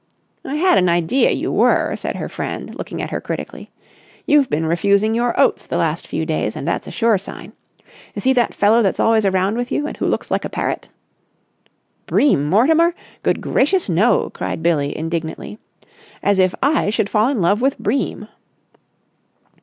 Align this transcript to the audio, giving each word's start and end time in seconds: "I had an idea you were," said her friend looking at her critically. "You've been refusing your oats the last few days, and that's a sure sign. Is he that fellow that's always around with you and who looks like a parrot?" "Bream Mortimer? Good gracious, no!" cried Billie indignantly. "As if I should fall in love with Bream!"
"I 0.43 0.55
had 0.55 0.79
an 0.79 0.89
idea 0.89 1.29
you 1.29 1.51
were," 1.51 1.95
said 1.95 2.15
her 2.15 2.27
friend 2.27 2.73
looking 2.73 3.03
at 3.03 3.11
her 3.11 3.21
critically. 3.21 3.69
"You've 4.25 4.49
been 4.49 4.65
refusing 4.65 5.13
your 5.13 5.39
oats 5.39 5.67
the 5.67 5.77
last 5.77 6.07
few 6.07 6.25
days, 6.25 6.55
and 6.55 6.67
that's 6.67 6.87
a 6.87 6.91
sure 6.91 7.19
sign. 7.19 7.53
Is 8.15 8.23
he 8.23 8.33
that 8.33 8.55
fellow 8.55 8.81
that's 8.81 8.99
always 8.99 9.27
around 9.27 9.57
with 9.57 9.71
you 9.71 9.85
and 9.85 9.95
who 9.97 10.07
looks 10.07 10.31
like 10.31 10.43
a 10.43 10.49
parrot?" 10.49 10.89
"Bream 12.07 12.49
Mortimer? 12.49 12.95
Good 13.21 13.41
gracious, 13.41 13.89
no!" 13.89 14.31
cried 14.33 14.63
Billie 14.63 14.97
indignantly. 14.97 15.59
"As 16.23 16.39
if 16.39 16.55
I 16.63 16.89
should 16.89 17.07
fall 17.11 17.29
in 17.29 17.39
love 17.39 17.61
with 17.61 17.77
Bream!" 17.77 18.27